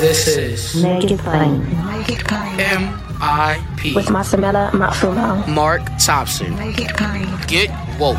[0.00, 1.60] This is Make It Plain.
[1.84, 2.58] Naked Plane.
[2.58, 3.94] M.I.P.
[3.94, 5.46] With Masamela Matfumo.
[5.46, 6.56] Mark Thompson.
[6.56, 7.28] Make It Plain.
[7.46, 7.68] Get
[8.00, 8.16] woke.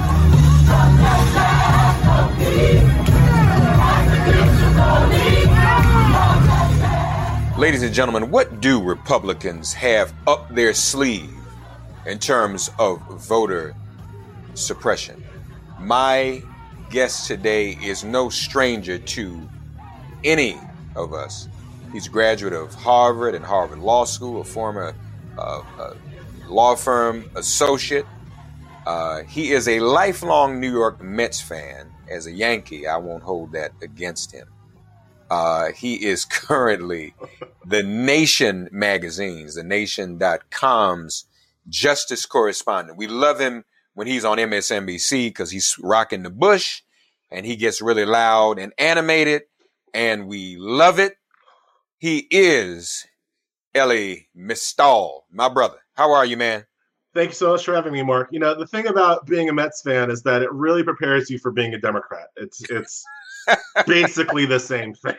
[7.57, 11.33] Ladies and gentlemen, what do Republicans have up their sleeve
[12.05, 13.73] in terms of voter
[14.53, 15.23] suppression?
[15.79, 16.43] My
[16.91, 19.49] guest today is no stranger to
[20.23, 20.59] any
[20.95, 21.47] of us.
[21.91, 24.95] He's a graduate of Harvard and Harvard Law School, a former
[25.37, 25.93] uh, uh,
[26.47, 28.05] law firm associate.
[28.85, 31.91] Uh, he is a lifelong New York Mets fan.
[32.09, 34.47] As a Yankee, I won't hold that against him.
[35.29, 37.13] Uh, he is currently
[37.65, 41.25] the Nation magazines, the Nation.com's
[41.69, 42.97] justice correspondent.
[42.97, 46.81] We love him when he's on MSNBC because he's rocking the bush
[47.29, 49.43] and he gets really loud and animated,
[49.93, 51.15] and we love it.
[52.01, 53.05] He is
[53.75, 55.77] Elie Mystal, my brother.
[55.93, 56.65] How are you, man?
[57.13, 58.29] Thank you so much for having me, Mark.
[58.31, 61.37] You know, the thing about being a Mets fan is that it really prepares you
[61.37, 62.29] for being a Democrat.
[62.37, 63.03] It's it's
[63.85, 65.15] basically the same thing.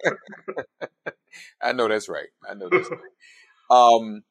[1.60, 2.28] I know that's right.
[2.48, 3.00] I know that's right.
[3.68, 4.22] Um,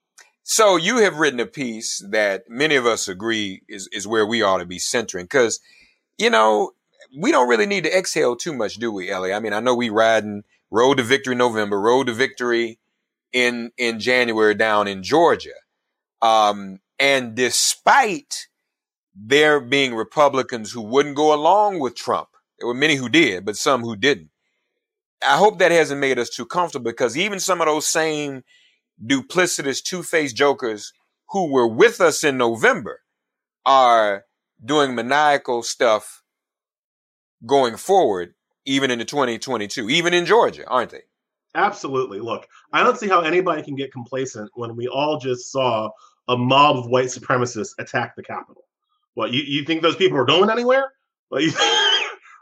[0.44, 4.42] so you have written a piece that many of us agree is is where we
[4.42, 5.60] ought to be centering because,
[6.18, 6.72] you know,
[7.20, 9.34] we don't really need to exhale too much, do we, Elie?
[9.34, 12.80] I mean, I know we riding road to victory November, road to victory
[13.34, 15.56] in in January down in Georgia.
[16.22, 18.48] Um, and despite
[19.16, 22.30] there being Republicans who wouldn't go along with Trump,
[22.60, 24.30] there were many who did, but some who didn't.
[25.28, 28.44] I hope that hasn't made us too comfortable because even some of those same
[29.04, 30.94] duplicitous, two faced jokers
[31.30, 33.02] who were with us in November
[33.66, 34.26] are
[34.64, 36.24] doing maniacal stuff
[37.46, 38.34] going forward,
[38.68, 41.02] even into 2022, even in Georgia, aren't they?
[41.56, 42.20] Absolutely.
[42.20, 45.90] Look, I don't see how anybody can get complacent when we all just saw
[46.28, 48.66] a mob of white supremacists attack the Capitol.
[49.16, 50.92] What you, you think those people are going anywhere?
[51.32, 51.52] Well, you,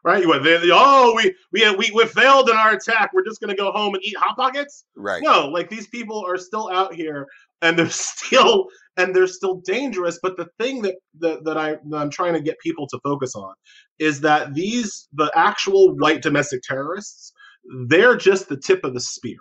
[0.03, 0.27] right?
[0.27, 3.11] What, they, they, oh, we we we we failed in our attack.
[3.13, 4.83] We're just going to go home and eat hot pockets.
[4.95, 5.23] Right.
[5.23, 7.27] No, like these people are still out here,
[7.61, 10.19] and they're still and they're still dangerous.
[10.21, 13.35] But the thing that that, that I that I'm trying to get people to focus
[13.35, 13.53] on
[13.99, 17.33] is that these the actual white domestic terrorists
[17.87, 19.37] they're just the tip of the spear.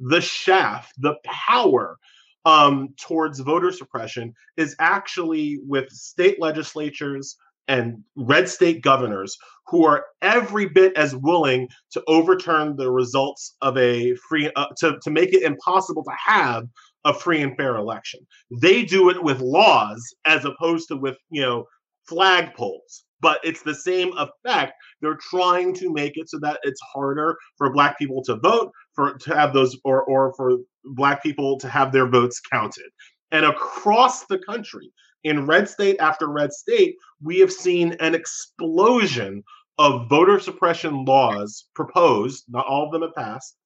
[0.00, 1.98] The shaft, the power
[2.44, 7.36] um, towards voter suppression is actually with state legislatures
[7.66, 9.36] and red state governors
[9.66, 14.98] who are every bit as willing to overturn the results of a free, uh, to,
[15.02, 16.66] to make it impossible to have
[17.04, 18.20] a free and fair election.
[18.60, 21.64] They do it with laws as opposed to with, you know,
[22.10, 24.74] flagpoles but it's the same effect.
[25.00, 29.14] They're trying to make it so that it's harder for black people to vote, for
[29.14, 32.88] to have those or or for black people to have their votes counted.
[33.30, 34.90] And across the country,
[35.24, 39.42] in red state after red state, we have seen an explosion
[39.78, 43.56] of voter suppression laws proposed, not all of them have passed,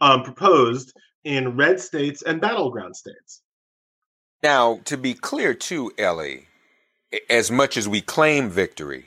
[0.00, 0.92] um, proposed
[1.26, 3.42] in red states and battleground states.
[4.44, 6.46] Now, to be clear too, Elie,
[7.28, 9.06] as much as we claim victory,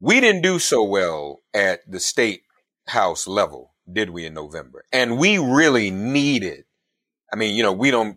[0.00, 2.44] we didn't do so well at the state
[2.86, 4.84] house level, did we, in November?
[4.92, 6.66] And we really needed,
[7.32, 8.16] I mean, you know, we don't,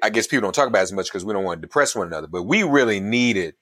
[0.00, 2.06] I guess people don't talk about as much because we don't want to depress one
[2.06, 3.54] another, but we really needed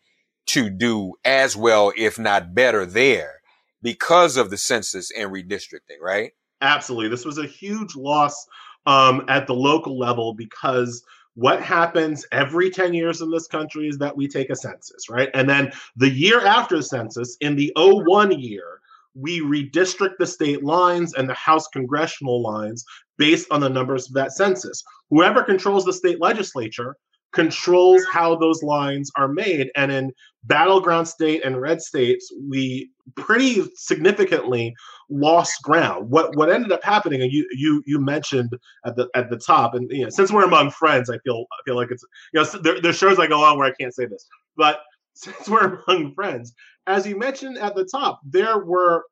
[0.48, 3.40] to do as well, if not better, there
[3.82, 6.32] because of the census and redistricting, right?
[6.60, 7.08] Absolutely.
[7.08, 8.46] This was a huge loss
[8.86, 11.04] um, at the local level because
[11.34, 15.28] what happens every 10 years in this country is that we take a census, right?
[15.34, 18.80] And then the year after the census, in the 01 year,
[19.14, 22.84] we redistrict the state lines and the House congressional lines
[23.18, 24.82] based on the numbers of that census.
[25.10, 26.96] Whoever controls the state legislature
[27.36, 29.70] controls how those lines are made.
[29.76, 30.12] And in
[30.44, 34.74] battleground state and red states, we pretty significantly
[35.10, 36.10] lost ground.
[36.10, 38.50] What what ended up happening, and you you you mentioned
[38.84, 41.60] at the at the top, and you know, since we're among friends, I feel I
[41.64, 42.02] feel like it's
[42.32, 44.80] you know there, there's shows I go on where I can't say this, but
[45.14, 46.54] since we're among friends,
[46.86, 49.04] as you mentioned at the top, there were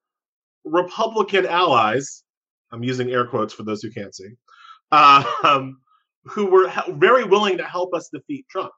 [0.65, 2.23] Republican allies.
[2.73, 4.31] I'm using air quotes for those who can't see.
[4.93, 5.79] Um,
[6.25, 8.73] who were very willing to help us defeat Trump,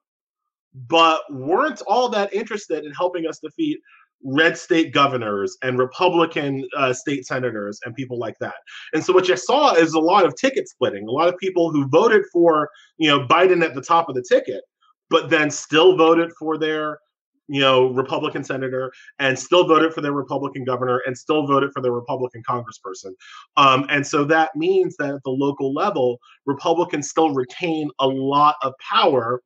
[0.88, 3.78] but weren't all that interested in helping us defeat
[4.24, 8.54] red state governors and Republican uh, state senators and people like that.
[8.92, 11.70] And so what you saw is a lot of ticket splitting, a lot of people
[11.70, 14.62] who voted for, you know, Biden at the top of the ticket,
[15.10, 16.98] but then still voted for their
[17.48, 21.80] you know, Republican senator and still voted for their Republican governor and still voted for
[21.80, 23.12] their Republican congressperson.
[23.56, 28.56] Um, and so that means that at the local level, Republicans still retain a lot
[28.62, 29.42] of power,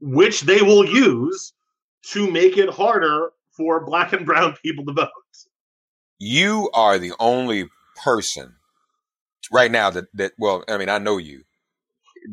[0.00, 1.52] which they will use
[2.10, 5.08] to make it harder for black and brown people to vote.
[6.18, 7.68] You are the only
[8.02, 8.54] person
[9.52, 11.42] right now that, that well, I mean, I know you,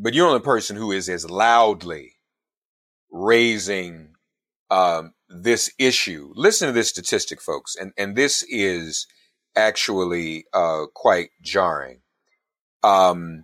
[0.02, 2.14] but you're the only person who is as loudly
[3.12, 4.11] raising
[4.72, 6.32] um, this issue.
[6.34, 9.06] Listen to this statistic, folks, and and this is
[9.56, 12.00] actually uh, quite jarring.
[12.82, 13.44] Um,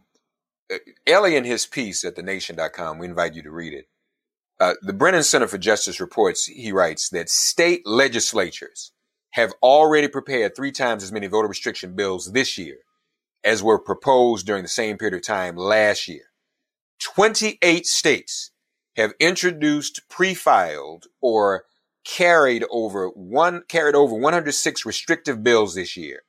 [1.06, 3.88] Elie in his piece at thenation.com, we invite you to read it.
[4.59, 8.91] Uh, the Brennan Center for Justice reports, he writes that state legislatures
[9.31, 12.77] have already prepared three times as many voter restriction bills this year
[13.44, 16.24] as were proposed during the same period of time last year.
[17.00, 18.51] 28 states
[18.97, 21.63] have introduced, pre-filed, or
[22.03, 26.23] carried over one carried over 106 restrictive bills this year,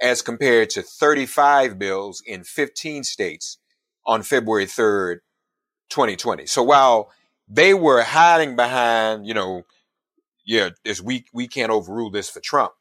[0.00, 3.58] as compared to 35 bills in 15 states
[4.06, 5.18] on February 3rd,
[5.90, 6.46] 2020.
[6.46, 7.10] So while
[7.48, 9.64] they were hiding behind, you know,
[10.46, 12.72] yeah, this we we can't overrule this for Trump.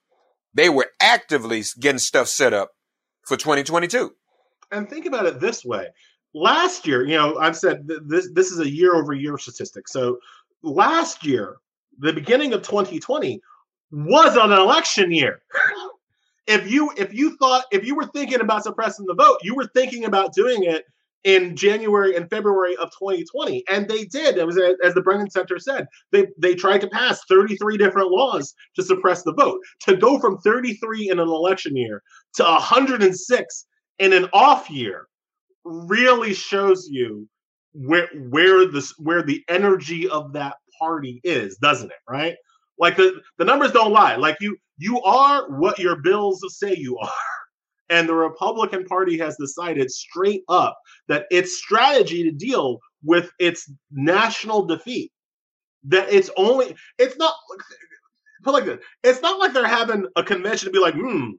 [0.54, 2.72] They were actively getting stuff set up
[3.24, 4.14] for 2022.
[4.72, 5.88] And think about it this way:
[6.34, 9.88] last year, you know, I've said th- this this is a year over year statistic.
[9.88, 10.20] So
[10.64, 11.58] last year,
[12.00, 13.42] the beginning of 2020
[13.92, 15.42] was an election year.
[16.48, 19.68] if you if you thought if you were thinking about suppressing the vote, you were
[19.68, 20.86] thinking about doing it
[21.26, 24.38] in January and February of 2020, and they did.
[24.38, 28.54] It was as the Brennan Center said, they they tried to pass 33 different laws
[28.76, 29.60] to suppress the vote.
[29.82, 32.04] To go from 33 in an election year
[32.36, 33.66] to 106
[33.98, 35.10] in an off year
[35.64, 37.28] really shows you
[37.74, 41.98] where where this where the energy of that party is, doesn't it?
[42.10, 42.36] Right?
[42.78, 44.16] Like the the numbers don't lie.
[44.16, 47.12] Like you you are what your bills say you are.
[47.90, 53.72] And the Republican Party has decided straight up that its strategy to deal with its
[53.92, 55.12] national defeat,
[55.86, 57.34] that it's only, it's not,
[58.44, 61.32] put like this, it's not like they're having a convention to be like, hmm,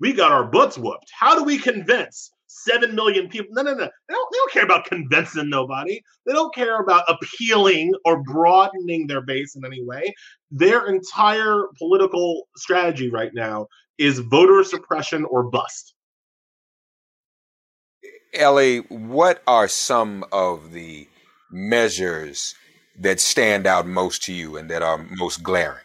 [0.00, 1.10] we got our butts whooped.
[1.12, 3.50] How do we convince seven million people.
[3.52, 3.76] No, no, no.
[3.76, 6.00] They don't, they don't care about convincing nobody.
[6.26, 10.12] They don't care about appealing or broadening their base in any way.
[10.50, 15.94] Their entire political strategy right now is voter suppression or bust.
[18.34, 21.08] Elie, what are some of the
[21.50, 22.54] measures
[22.98, 25.84] that stand out most to you and that are most glaring?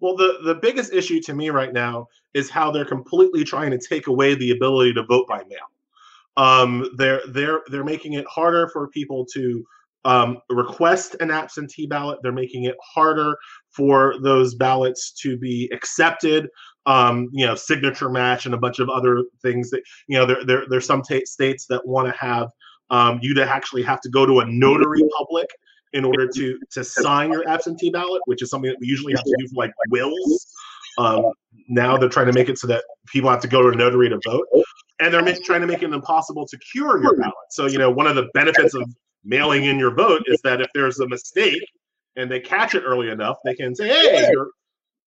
[0.00, 3.78] Well, the, the biggest issue to me right now is how they're completely trying to
[3.78, 5.66] take away the ability to vote by mail.
[6.36, 9.64] Um, they're they're they're making it harder for people to
[10.04, 12.20] um, request an absentee ballot.
[12.22, 13.36] They're making it harder
[13.70, 16.48] for those ballots to be accepted.
[16.86, 20.24] Um, you know, signature match and a bunch of other things that you know.
[20.24, 22.48] There there there's some t- states that want to have
[22.90, 25.48] um, you to actually have to go to a notary public
[25.92, 29.24] in order to to sign your absentee ballot, which is something that we usually have
[29.24, 30.46] to do for like wills.
[30.98, 31.32] Um,
[31.68, 34.08] now they're trying to make it so that people have to go to a notary
[34.08, 34.46] to vote
[35.00, 37.34] and they're trying to make it impossible to cure your ballot.
[37.50, 38.88] So, you know, one of the benefits of
[39.24, 41.62] mailing in your vote is that if there's a mistake
[42.16, 44.50] and they catch it early enough, they can say, "Hey, your,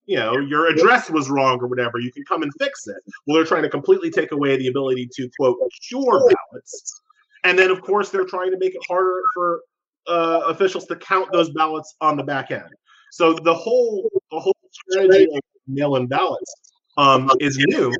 [0.05, 1.99] you know, your address was wrong or whatever.
[1.99, 5.09] You can come and fix it." Well, they're trying to completely take away the ability
[5.13, 7.01] to quote cure ballots,
[7.43, 9.61] and then of course they're trying to make it harder for
[10.07, 12.69] uh, officials to count those ballots on the back end.
[13.11, 16.53] So the whole the whole strategy of mail-in ballots
[16.97, 17.91] um, is new,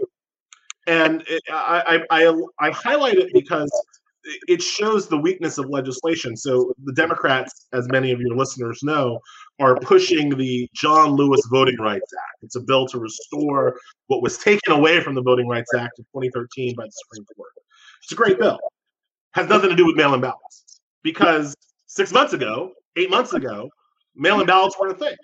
[0.90, 3.72] and it, I, I I highlight it because
[4.48, 6.36] it shows the weakness of legislation.
[6.36, 9.20] So the Democrats, as many of your listeners know,
[9.60, 12.44] are pushing the John Lewis Voting Rights Act.
[12.44, 16.06] It's a bill to restore what was taken away from the Voting Rights Act of
[16.08, 17.52] 2013 by the Supreme Court.
[18.04, 18.60] It's a great bill.
[19.34, 21.56] Has nothing to do with mail-in ballots because
[21.86, 23.70] six months ago, eight months ago,
[24.16, 25.16] mail-in ballots weren't a thing.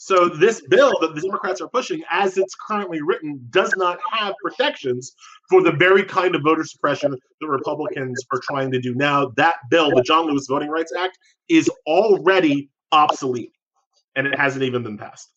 [0.00, 4.34] So this bill that the Democrats are pushing, as it's currently written, does not have
[4.40, 5.12] protections
[5.50, 9.32] for the very kind of voter suppression that Republicans are trying to do now.
[9.36, 13.50] That bill, the John Lewis Voting Rights Act, is already obsolete,
[14.14, 15.30] and it hasn't even been passed.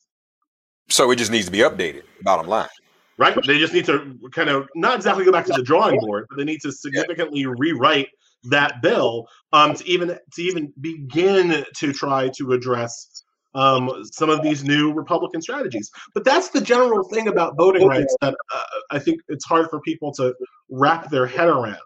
[0.89, 2.03] So it just needs to be updated.
[2.21, 2.69] Bottom line.
[3.17, 3.35] Right.
[3.45, 6.37] They just need to kind of not exactly go back to the drawing board, but
[6.37, 8.09] they need to significantly rewrite
[8.45, 13.09] that bill um, to even to even begin to try to address
[13.53, 15.91] um, some of these new Republican strategies.
[16.13, 19.79] But that's the general thing about voting rights that uh, I think it's hard for
[19.81, 20.33] people to
[20.69, 21.77] wrap their head around.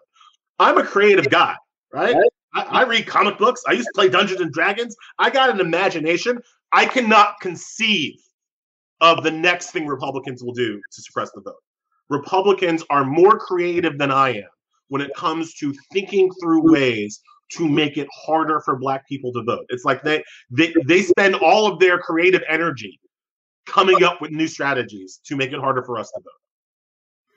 [0.58, 1.54] I'm a creative guy,
[1.92, 2.16] right?
[2.54, 3.62] I, I read comic books.
[3.68, 4.96] I used to play Dungeons and Dragons.
[5.18, 6.40] I got an imagination.
[6.72, 8.14] I cannot conceive
[9.00, 11.54] of the next thing Republicans will do to suppress the vote.
[12.08, 14.48] Republicans are more creative than I am
[14.88, 17.20] when it comes to thinking through ways
[17.52, 19.66] to make it harder for black people to vote.
[19.68, 23.00] It's like they they, they spend all of their creative energy
[23.66, 26.30] coming up with new strategies to make it harder for us to vote.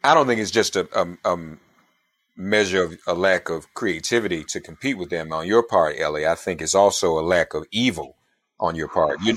[0.03, 1.57] I don't think it's just a, a, a
[2.37, 6.25] measure of a lack of creativity to compete with them on your part, Elie.
[6.25, 8.15] I think it's also a lack of evil
[8.59, 9.19] on your part.
[9.21, 9.35] You,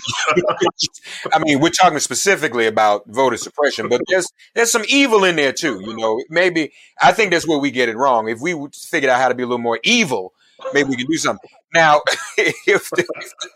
[1.32, 5.52] I mean, we're talking specifically about voter suppression, but there's there's some evil in there
[5.52, 5.80] too.
[5.84, 8.28] You know, maybe I think that's where we get it wrong.
[8.28, 10.32] If we figured out how to be a little more evil,
[10.72, 11.50] maybe we can do something.
[11.74, 12.02] Now,
[12.36, 13.06] if the,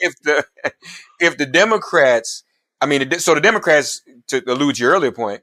[0.01, 0.45] if the
[1.21, 2.45] if the Democrats,
[2.81, 5.43] I mean, so the Democrats, to allude to your earlier point,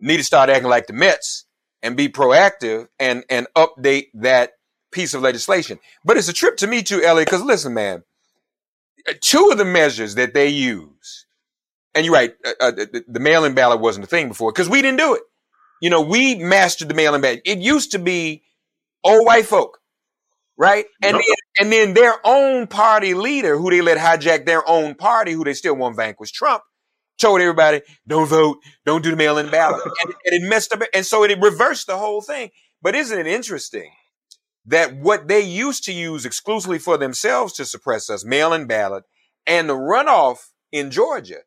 [0.00, 1.46] need to start acting like the Mets
[1.82, 4.52] and be proactive and and update that
[4.90, 5.78] piece of legislation.
[6.04, 8.02] But it's a trip to me too, Elie, because listen, man,
[9.20, 11.26] two of the measures that they use,
[11.94, 14.82] and you're right, uh, uh, the, the mail-in ballot wasn't a thing before because we
[14.82, 15.22] didn't do it.
[15.82, 17.42] You know, we mastered the mail-in ballot.
[17.44, 18.42] It used to be
[19.04, 19.78] old white folk
[20.56, 20.86] right?
[21.02, 21.22] And then,
[21.60, 25.54] and then their own party leader, who they let hijack their own party, who they
[25.54, 26.62] still want vanquish Trump,
[27.18, 30.82] told everybody, "Don't vote, don't do the mail-in ballot," and, and, it messed up.
[30.94, 32.50] And so it reversed the whole thing.
[32.82, 33.90] But isn't it interesting
[34.66, 39.04] that what they used to use exclusively for themselves to suppress us, mail-in ballot,
[39.46, 41.40] and the runoff in Georgia,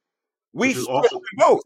[0.53, 1.19] we awesome.
[1.37, 1.61] both.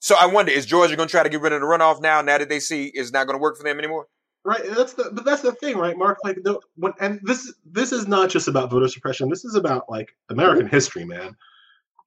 [0.00, 2.20] So I wonder, is Georgia going to try to get rid of the runoff now?
[2.22, 4.06] Now that they see it's not going to work for them anymore?
[4.48, 4.62] Right?
[4.74, 6.18] That's the but that's the thing right mark?
[6.24, 9.28] Like the when and this this is not just about voter suppression.
[9.28, 11.36] This is about like american history man.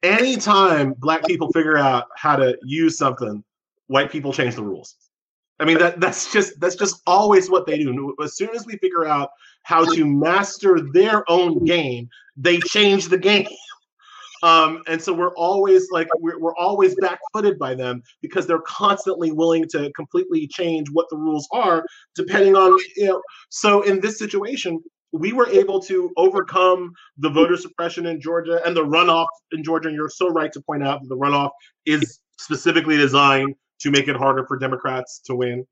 [0.03, 3.43] Anytime black people figure out how to use something
[3.87, 4.95] white people change the rules.
[5.59, 8.15] I mean that that's just that's just always what they do.
[8.23, 9.29] As soon as we figure out
[9.63, 13.47] how to master their own game they change the game
[14.43, 19.31] um, and so we're always like we're, we're always back-footed by them because they're constantly
[19.31, 21.83] willing to completely change what the rules are
[22.15, 23.21] depending on you know.
[23.49, 24.81] So in this situation,
[25.11, 29.89] we were able to overcome the voter suppression in Georgia and the runoff in Georgia.
[29.89, 31.51] And you're so right to point out that the runoff
[31.85, 35.65] is specifically designed to make it harder for Democrats to win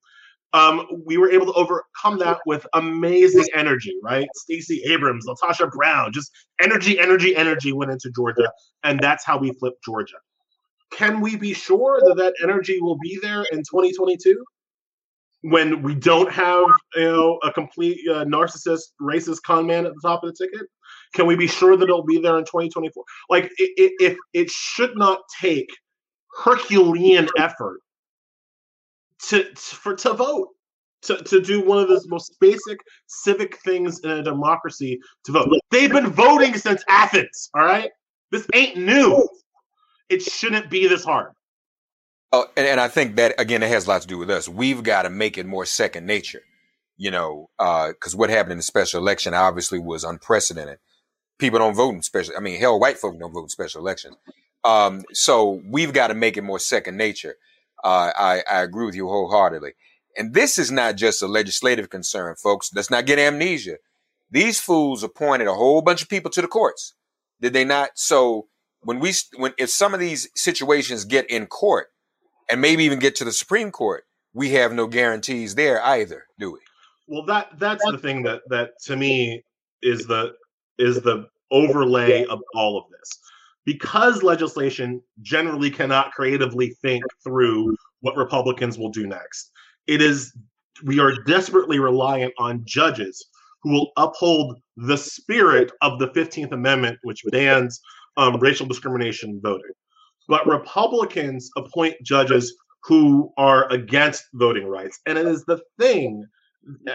[0.53, 4.27] um, we were able to overcome that with amazing energy, right?
[4.35, 8.51] Stacey Abrams, LaTosha Brown, just energy, energy, energy went into Georgia,
[8.83, 10.17] and that's how we flipped Georgia.
[10.91, 14.43] Can we be sure that that energy will be there in 2022
[15.41, 16.65] when we don't have
[16.95, 20.67] you know a complete uh, narcissist, racist con man at the top of the ticket?
[21.13, 23.03] Can we be sure that it'll be there in 2024?
[23.29, 25.69] Like, it, it, it, it should not take
[26.43, 27.81] Herculean effort
[29.27, 30.49] to, to for to vote
[31.03, 35.49] to, to do one of the most basic civic things in a democracy to vote.
[35.71, 37.91] They've been voting since Athens, all right?
[38.31, 39.27] This ain't new.
[40.09, 41.33] It shouldn't be this hard.
[42.31, 44.47] Oh, and, and I think that again, it has a lot to do with us.
[44.47, 46.41] We've got to make it more second nature,
[46.97, 50.77] you know, because uh, what happened in the special election obviously was unprecedented.
[51.39, 52.33] People don't vote in special.
[52.37, 54.15] I mean, hell, white folk don't vote in special elections.
[54.63, 57.35] Um, so we've got to make it more second nature.
[57.83, 59.73] Uh, I, I agree with you wholeheartedly.
[60.17, 62.71] And this is not just a legislative concern, folks.
[62.73, 63.77] Let's not get amnesia.
[64.31, 66.93] These fools appointed a whole bunch of people to the courts.
[67.41, 67.91] Did they not?
[67.95, 68.47] So
[68.81, 71.87] when we when if some of these situations get in court
[72.49, 76.51] and maybe even get to the Supreme Court, we have no guarantees there either, do
[76.51, 76.59] we?
[77.07, 79.43] Well, that that's the thing that that to me
[79.81, 80.33] is the
[80.77, 83.19] is the overlay of all of this.
[83.69, 89.51] Because legislation generally cannot creatively think through what Republicans will do next.
[89.85, 90.35] It is
[90.83, 93.23] we are desperately reliant on judges
[93.61, 97.79] who will uphold the spirit of the 15th Amendment, which bans
[98.17, 99.73] um, racial discrimination voting.
[100.27, 104.99] But Republicans appoint judges who are against voting rights.
[105.05, 106.25] And it is the thing.
[106.87, 106.93] Uh,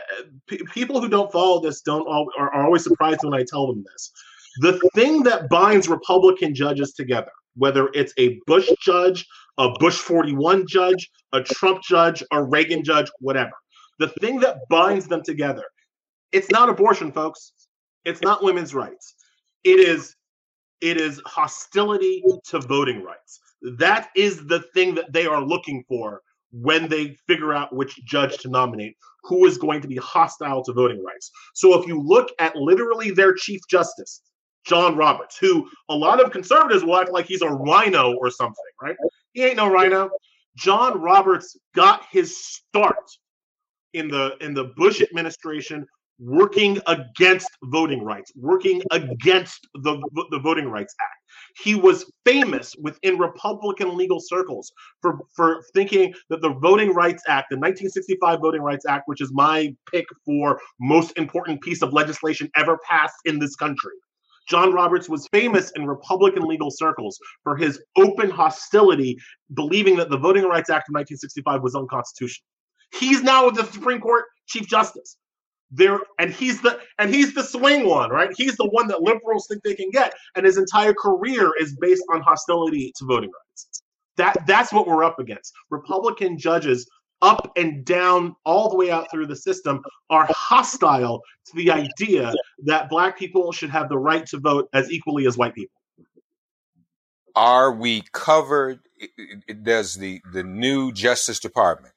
[0.49, 4.11] p- people who don't follow this don't are always surprised when I tell them this.
[4.59, 9.27] The thing that binds Republican judges together, whether it's a Bush judge,
[9.59, 13.53] a Bush 41 judge, a Trump judge, a Reagan judge, whatever,
[13.99, 15.65] the thing that binds them together,
[16.33, 17.53] it's not abortion, folks.
[18.05, 19.15] It's not women's rights.
[19.63, 20.15] It is
[20.81, 23.41] it is hostility to voting rights.
[23.79, 26.21] That is the thing that they are looking for
[26.53, 30.73] when they figure out which judge to nominate, who is going to be hostile to
[30.73, 31.31] voting rights.
[31.55, 34.21] So if you look at literally their chief justice,
[34.67, 38.65] John Roberts, who a lot of conservatives will act like he's a rhino or something,
[38.83, 38.97] right?
[39.33, 40.11] He ain't no rhino.
[40.57, 43.11] John Roberts got his start
[43.93, 45.87] in the in the Bush administration
[46.19, 51.11] working against voting rights, working against the, the Voting Rights Act.
[51.63, 57.51] He was famous within Republican legal circles for, for thinking that the Voting Rights Act,
[57.51, 62.49] the 1965 Voting Rights Act, which is my pick for most important piece of legislation
[62.57, 63.93] ever passed in this country.
[64.49, 69.17] John Roberts was famous in Republican legal circles for his open hostility,
[69.55, 72.47] believing that the Voting Rights Act of 1965 was unconstitutional.
[72.93, 75.17] He's now the Supreme Court Chief Justice.
[75.71, 78.31] There and he's the and he's the swing one right?
[78.37, 82.05] He's the one that liberals think they can get and his entire career is based
[82.13, 83.83] on hostility to voting rights.
[84.17, 85.53] That that's what we're up against.
[85.71, 86.89] Republican judges
[87.25, 92.33] up and down all the way out through the system are hostile to the idea
[92.65, 95.81] that black people should have the right to vote as equally as white people
[97.35, 98.79] are we covered
[99.63, 101.95] does the the new justice department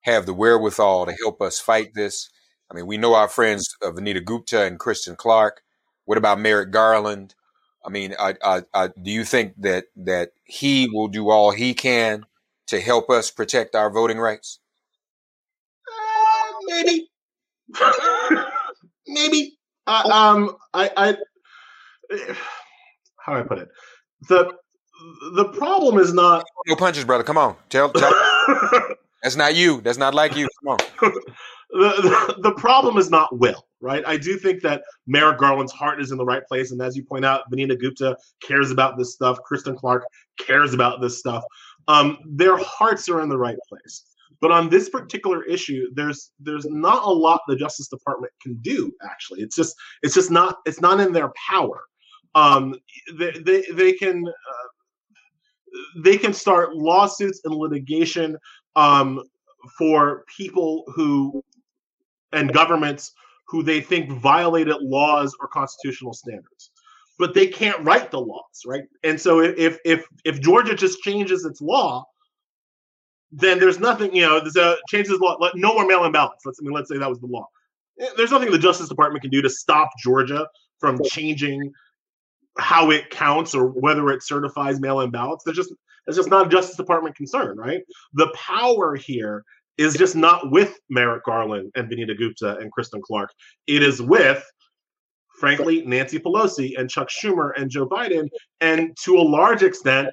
[0.00, 2.30] have the wherewithal to help us fight this
[2.70, 5.62] I mean, we know our friends of Vanita Gupta and Kristen Clarke.
[6.06, 7.34] What about Merrick Garland?
[7.84, 11.74] I mean, I, I, I, do you think that that he will do all he
[11.74, 12.24] can
[12.68, 14.60] to help us protect our voting rights?
[15.88, 17.10] Uh, maybe,
[19.06, 19.58] maybe.
[19.86, 21.16] Uh, um, I, I,
[23.18, 23.68] how do I put it?
[24.28, 24.52] the
[25.34, 27.24] The problem is not no punches, brother.
[27.24, 28.12] Come on, tell, tell.
[29.22, 29.80] That's not you.
[29.80, 30.48] That's not like you.
[30.62, 31.12] Come on.
[31.70, 34.04] the, the, problem is not will, right?
[34.06, 36.72] I do think that Merrick Garland's heart is in the right place.
[36.72, 39.38] And as you point out, Vanita Gupta cares about this stuff.
[39.42, 40.04] Kristen Clarke
[40.38, 41.42] cares about this stuff.
[41.88, 44.04] Um, their hearts are in the right place.
[44.40, 48.92] But on this particular issue, there's there's not a lot the Justice Department can do.
[49.02, 51.80] Actually, it's just it's just not it's not in their power.
[52.34, 52.74] Um,
[53.18, 54.68] they, they they can uh,
[56.02, 58.36] they can start lawsuits and litigation
[58.76, 59.22] um,
[59.78, 61.42] for people who
[62.32, 63.12] and governments
[63.48, 66.70] who they think violated laws or constitutional standards
[67.18, 68.84] but they can't write the laws right?
[69.02, 72.04] And so if if if georgia just changes its law
[73.36, 76.44] then there's nothing you know there's a changes law no more mail-in ballots.
[76.46, 77.48] Let's I mean, let's say that was the law.
[78.00, 80.46] Eh, there's nothing the justice department can do to stop georgia
[80.78, 81.72] from changing
[82.58, 85.44] how it counts or whether it certifies mail-in ballots.
[85.44, 85.74] There's just
[86.06, 87.82] it's just not a justice department concern right?
[88.12, 89.44] The power here
[89.76, 93.32] is just not with Merrick Garland and Vanita Gupta and Kristen Clarke.
[93.66, 94.44] It is with,
[95.38, 98.28] frankly, Nancy Pelosi and Chuck Schumer and Joe Biden,
[98.60, 100.08] and to a large extent,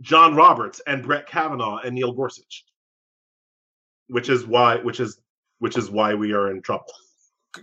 [0.00, 2.64] John Roberts and Brett Kavanaugh and Neil Gorsuch.
[4.08, 5.20] Which is why, which is,
[5.58, 6.92] which is why we are in trouble.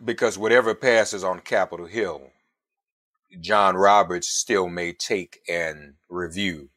[0.04, 2.30] Because whatever passes on Capitol Hill,
[3.40, 6.70] John Roberts still may take and review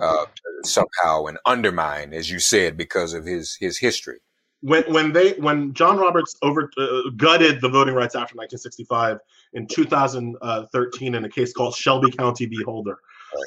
[0.00, 0.26] uh,
[0.62, 4.18] somehow and undermine, as you said, because of his his history.
[4.60, 9.18] When when they when John Roberts over uh, gutted the Voting Rights Act of 1965
[9.56, 12.62] in 2013 in a case called Shelby County v.
[12.62, 12.98] Holder.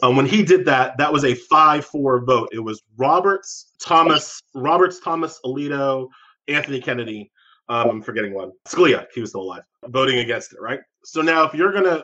[0.03, 2.49] Um, when he did that, that was a five-four vote.
[2.51, 6.09] It was Roberts, Thomas, Roberts, Thomas, Alito,
[6.47, 7.31] Anthony Kennedy.
[7.69, 8.51] Um, I'm forgetting one.
[8.67, 10.59] Scalia, he was still alive, voting against it.
[10.61, 10.79] Right.
[11.05, 12.03] So now, if you're gonna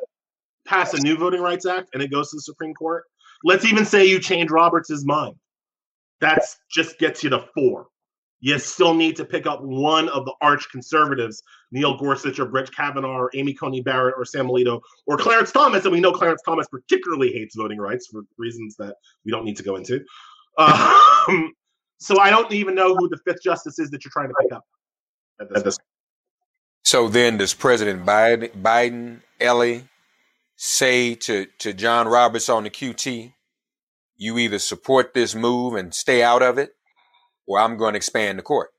[0.65, 3.03] pass a new Voting Rights Act and it goes to the Supreme Court,
[3.43, 5.35] Let's even say you change Roberts' mind.
[6.19, 7.87] That's just gets you to four.
[8.41, 12.71] You still need to pick up one of the arch conservatives, Neil Gorsuch or Brett
[12.71, 15.83] Kavanaugh or Amy Coney Barrett or Sam Alito or Clarence Thomas.
[15.83, 18.95] And we know Clarence Thomas particularly hates voting rights for reasons that
[19.25, 20.03] we don't need to go into.
[20.57, 21.53] Um,
[21.97, 24.51] so I don't even know who the fifth justice is that you're trying to pick
[24.51, 24.63] up
[25.39, 25.77] at this, at this
[26.83, 29.85] So then does President Biden, Biden, Elie,
[30.55, 33.33] say to, to John Roberts on the QT,
[34.17, 36.71] you either support this move and stay out of it,
[37.47, 38.71] or I'm going to expand the court.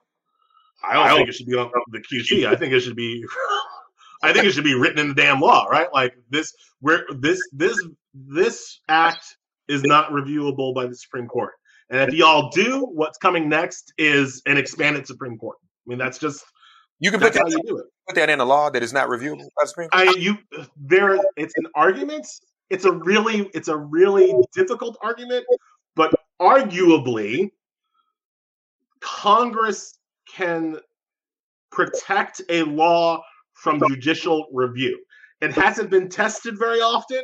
[0.84, 2.46] I don't, I don't think it should be on the QT.
[2.46, 3.24] I think it should be.
[4.22, 5.88] I think it should be written in the damn law, right?
[5.92, 7.78] Like this, where this this
[8.14, 9.36] this act
[9.68, 11.52] is not reviewable by the Supreme Court.
[11.90, 15.58] And if y'all do, what's coming next is an expanded Supreme Court.
[15.62, 16.44] I mean, that's just
[16.98, 17.86] you can put that, you do it.
[18.08, 20.08] put that in a law that is not reviewable by the Supreme Court.
[20.08, 20.38] I you
[20.76, 22.26] there it's an argument.
[22.70, 25.44] It's a really it's a really difficult argument,
[25.94, 27.50] but arguably
[29.06, 30.78] Congress can
[31.70, 33.22] protect a law
[33.54, 34.98] from judicial review.
[35.40, 37.22] It hasn't been tested very often,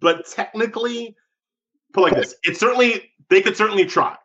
[0.00, 1.14] but technically,
[1.92, 4.16] put like this, it certainly they could certainly try.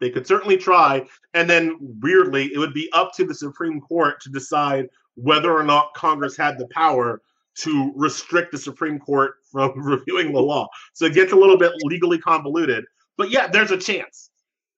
[0.00, 4.20] They could certainly try, and then weirdly, it would be up to the Supreme Court
[4.22, 7.22] to decide whether or not Congress had the power
[7.58, 10.66] to restrict the Supreme Court from reviewing the law.
[10.92, 12.84] So it gets a little bit legally convoluted.
[13.16, 14.29] But yeah, there's a chance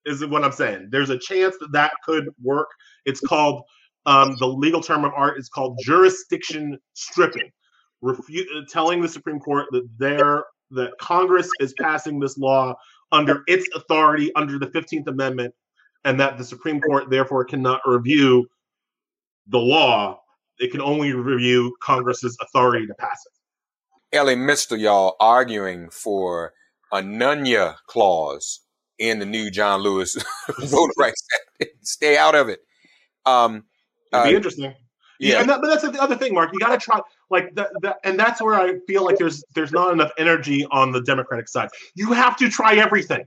[0.05, 0.89] is what I'm saying.
[0.91, 2.67] There's a chance that that could work.
[3.05, 3.63] It's called
[4.05, 7.49] um, the legal term of art is called jurisdiction stripping,
[8.03, 12.73] Refu- telling the Supreme Court that there that Congress is passing this law
[13.11, 15.53] under its authority under the 15th Amendment,
[16.03, 18.47] and that the Supreme Court therefore cannot review
[19.47, 20.19] the law.
[20.59, 24.17] It can only review Congress's authority to pass it.
[24.17, 24.79] Elie Mr.
[24.79, 26.53] y'all arguing for
[26.91, 28.59] a Nunya clause
[29.03, 30.17] in the new John Lewis
[30.59, 31.27] voter rights.
[31.81, 32.59] Stay out of it.
[33.25, 33.65] Um,
[34.13, 34.63] It'd be uh, interesting.
[35.19, 36.51] Yeah, yeah that, but that's the other thing, Mark.
[36.53, 39.73] You got to try like that, that, and that's where I feel like there's there's
[39.73, 41.69] not enough energy on the Democratic side.
[41.95, 43.25] You have to try everything.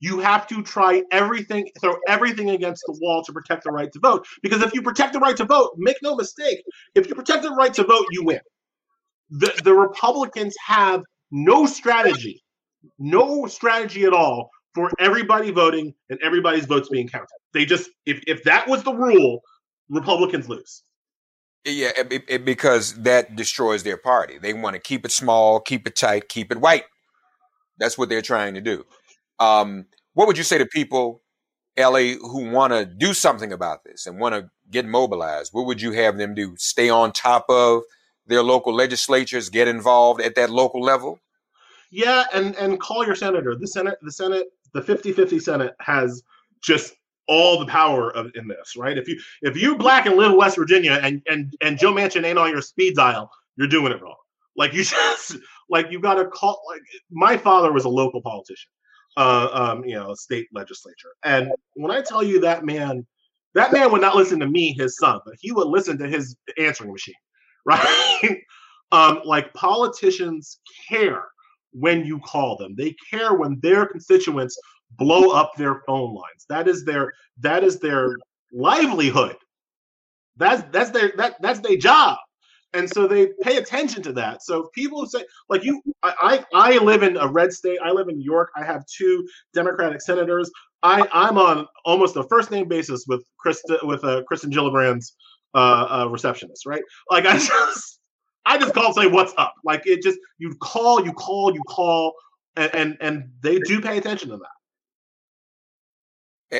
[0.00, 3.98] You have to try everything, throw everything against the wall to protect the right to
[4.00, 4.26] vote.
[4.42, 6.62] Because if you protect the right to vote, make no mistake,
[6.94, 8.40] if you protect the right to vote, you win.
[9.30, 12.42] The the Republicans have no strategy,
[12.98, 17.26] no strategy at all for everybody voting and everybody's votes being counted.
[17.52, 19.40] They just if if that was the rule,
[19.88, 20.82] Republicans lose.
[21.64, 24.38] Yeah, it, it, because that destroys their party.
[24.38, 26.84] They want to keep it small, keep it tight, keep it white.
[27.78, 28.84] That's what they're trying to do.
[29.40, 31.22] Um, what would you say to people,
[31.76, 35.52] Elie, who want to do something about this and want to get mobilized?
[35.52, 36.54] What would you have them do?
[36.56, 37.82] Stay on top of
[38.26, 41.18] their local legislatures, get involved at that local level?
[41.90, 43.56] Yeah, and and call your senator.
[43.56, 46.22] The Senate, the Senate the 50-50 Senate has
[46.62, 46.94] just
[47.28, 48.96] all the power of in this, right?
[48.96, 52.24] If you if you black and live in West Virginia and and and Joe Manchin
[52.24, 54.16] ain't on your speed dial, you're doing it wrong.
[54.56, 55.36] Like you just
[55.68, 56.60] like you got to call.
[56.68, 58.70] Like my father was a local politician,
[59.16, 63.06] uh, um, you know, state legislature, and when I tell you that man,
[63.54, 66.34] that man would not listen to me, his son, but he would listen to his
[66.58, 67.14] answering machine,
[67.66, 68.38] right?
[68.90, 71.24] um, like politicians care
[71.72, 72.74] when you call them.
[72.76, 74.58] They care when their constituents
[74.92, 76.46] blow up their phone lines.
[76.48, 78.16] That is their that is their
[78.52, 79.36] livelihood.
[80.36, 82.18] That's that's their that that's their job.
[82.74, 84.42] And so they pay attention to that.
[84.42, 87.78] So people say, like you, I, I, live in a red state.
[87.82, 88.50] I live in New York.
[88.56, 90.50] I have two Democratic senators.
[90.82, 95.16] I, I'm on almost a first name basis with Krista, with uh, Kirsten Gillibrand's
[95.54, 96.82] uh, uh, receptionist, right?
[97.10, 97.97] Like I just,
[98.48, 99.54] I just call and say what's up.
[99.62, 102.14] Like it just you call, you call, you call,
[102.56, 104.48] and and, and they do pay attention to that.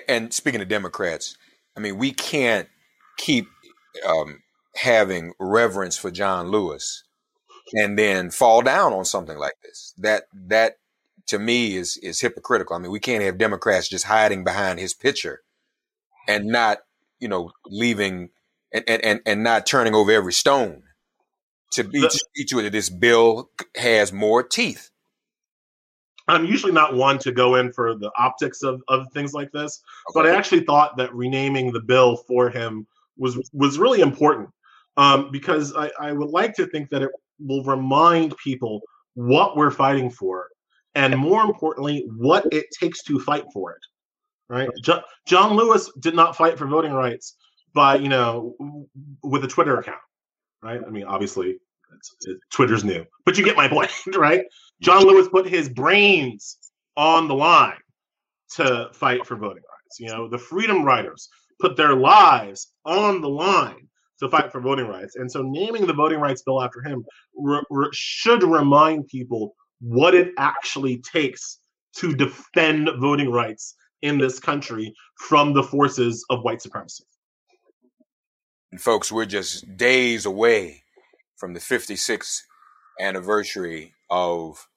[0.06, 1.36] And speaking of Democrats,
[1.76, 2.68] I mean, we can't
[3.16, 3.48] keep
[4.06, 4.42] um,
[4.76, 7.04] having reverence for John Lewis
[7.72, 9.94] and then fall down on something like this.
[9.96, 10.74] That that
[11.28, 12.76] to me is is hypocritical.
[12.76, 15.40] I mean, we can't have Democrats just hiding behind his picture
[16.28, 16.80] and not,
[17.18, 18.28] you know, leaving
[18.74, 20.82] and and and not turning over every stone
[21.72, 24.90] to be the, to whether this bill has more teeth.
[26.28, 29.80] I'm usually not one to go in for the optics of, of things like this,
[30.10, 30.20] okay.
[30.20, 34.50] but I actually thought that renaming the bill for him was was really important
[34.96, 38.80] um, because I, I would like to think that it will remind people
[39.14, 40.48] what we're fighting for,
[40.94, 43.80] and more importantly, what it takes to fight for it.
[44.50, 44.68] Right?
[44.82, 47.36] Jo- John Lewis did not fight for voting rights
[47.74, 48.54] by you know
[49.22, 49.98] with a Twitter account
[50.62, 50.80] right?
[50.86, 51.58] I mean, obviously,
[52.52, 54.44] Twitter's new, but you get my point, right?
[54.80, 56.58] John Lewis put his brains
[56.96, 57.78] on the line
[58.56, 59.78] to fight for voting rights.
[59.88, 60.00] rights.
[60.00, 61.28] You know, the Freedom Riders
[61.60, 63.88] put their lives on the line
[64.20, 65.16] to fight for voting rights.
[65.16, 67.04] And so naming the voting rights bill after him
[67.36, 71.60] re- re- should remind people what it actually takes
[71.96, 74.92] to defend voting rights in this country
[75.28, 77.04] from the forces of white supremacy.
[78.70, 80.84] And folks, we're just days away
[81.36, 82.42] from the 56th
[83.00, 84.68] anniversary of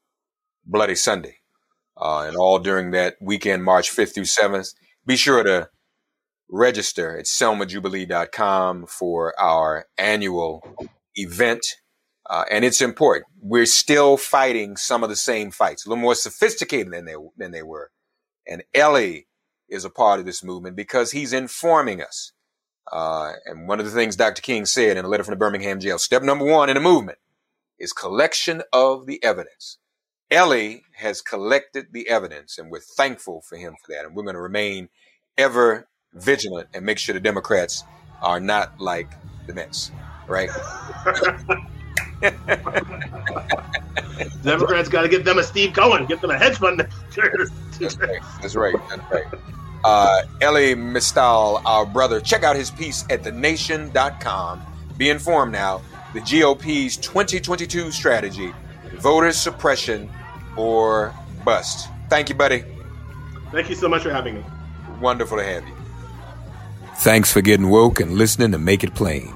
[0.66, 1.38] Bloody Sunday.
[1.98, 4.74] Uh, and all during that weekend, March 5th through 7th.
[5.06, 5.70] Be sure to
[6.50, 11.66] register at selmajubilee.com for our annual event.
[12.30, 13.26] Uh, and it's important.
[13.42, 17.52] We're still fighting some of the same fights, a little more sophisticated than they, than
[17.52, 17.92] they were.
[18.48, 19.28] And Elie
[19.70, 22.32] is a part of this movement because he's informing us.
[22.92, 24.42] Uh, and one of the things Dr.
[24.42, 27.18] King said in a letter from the Birmingham jail, step number one in a movement
[27.80, 29.78] is collection of the evidence.
[30.30, 34.06] Elie has collected the evidence, and we're thankful for him for that.
[34.06, 34.88] And we're going to remain
[35.38, 37.84] ever vigilant and make sure the Democrats
[38.22, 39.10] are not like
[39.48, 39.92] the Mets,
[40.28, 40.50] right?
[44.44, 46.80] Democrats got to get them a Steve Cohen, get them a hedge fund.
[46.80, 48.22] That's right.
[48.42, 48.76] That's right.
[48.90, 49.26] That's right.
[49.84, 54.62] Uh, Elie Mystal, our brother, check out his piece at thenation.com.
[54.98, 55.82] Be informed now.
[56.14, 58.54] The GOP's 2022 strategy
[59.02, 60.10] voter suppression
[60.56, 61.14] or
[61.44, 61.90] bust.
[62.10, 62.64] Thank you, buddy.
[63.52, 64.46] Thank you so much for having me.
[65.02, 65.74] Wonderful to have you.
[66.98, 69.34] Thanks for getting woke and listening to Make It Plain.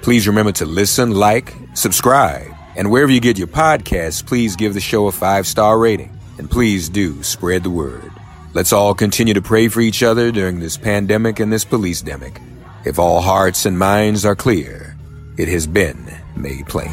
[0.00, 4.80] Please remember to listen, like, subscribe, and wherever you get your podcasts, please give the
[4.80, 6.18] show a five star rating.
[6.38, 8.11] And please do spread the word.
[8.54, 12.38] Let's all continue to pray for each other during this pandemic and this police demic.
[12.84, 14.94] If all hearts and minds are clear,
[15.38, 16.92] it has been made plain.